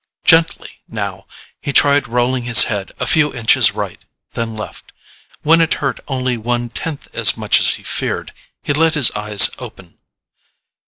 [0.25, 1.27] Gently, now,
[1.61, 4.91] he tried rolling his head a few inches right, then left.
[5.43, 8.33] When it hurt only one tenth as much as he feared,
[8.63, 9.99] he let his eyes open.